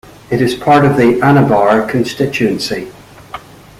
[0.31, 2.91] It is part of the Anabar Constituency.